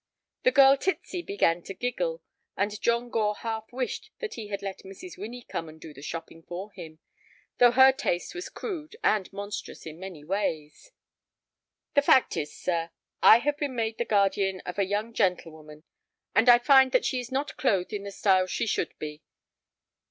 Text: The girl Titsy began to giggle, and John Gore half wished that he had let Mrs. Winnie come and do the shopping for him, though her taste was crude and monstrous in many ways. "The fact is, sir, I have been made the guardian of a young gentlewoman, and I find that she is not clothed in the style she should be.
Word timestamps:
The 0.41 0.51
girl 0.51 0.77
Titsy 0.77 1.21
began 1.23 1.61
to 1.61 1.75
giggle, 1.75 2.23
and 2.57 2.81
John 2.81 3.11
Gore 3.11 3.35
half 3.35 3.71
wished 3.71 4.09
that 4.17 4.33
he 4.33 4.47
had 4.47 4.63
let 4.63 4.79
Mrs. 4.79 5.15
Winnie 5.15 5.43
come 5.43 5.69
and 5.69 5.79
do 5.79 5.93
the 5.93 6.01
shopping 6.01 6.41
for 6.41 6.71
him, 6.71 6.97
though 7.59 7.69
her 7.69 7.91
taste 7.91 8.33
was 8.33 8.49
crude 8.49 8.95
and 9.03 9.31
monstrous 9.31 9.85
in 9.85 9.99
many 9.99 10.23
ways. 10.23 10.91
"The 11.93 12.01
fact 12.01 12.35
is, 12.35 12.51
sir, 12.51 12.89
I 13.21 13.37
have 13.45 13.57
been 13.59 13.75
made 13.75 13.99
the 13.99 14.05
guardian 14.05 14.59
of 14.65 14.79
a 14.79 14.85
young 14.85 15.13
gentlewoman, 15.13 15.83
and 16.33 16.49
I 16.49 16.57
find 16.57 16.91
that 16.93 17.05
she 17.05 17.19
is 17.19 17.31
not 17.31 17.55
clothed 17.55 17.93
in 17.93 18.01
the 18.01 18.11
style 18.11 18.47
she 18.47 18.65
should 18.65 18.97
be. 18.97 19.21